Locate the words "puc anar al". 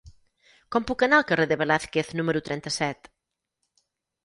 0.91-1.27